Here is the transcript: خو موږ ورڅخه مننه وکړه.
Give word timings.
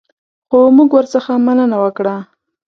خو 0.49 0.57
موږ 0.75 0.89
ورڅخه 0.97 1.33
مننه 1.45 1.77
وکړه. 1.83 2.15